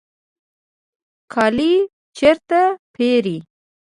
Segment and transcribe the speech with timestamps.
[1.33, 1.73] کالی
[2.17, 2.61] چیرته
[2.93, 3.37] پیرئ؟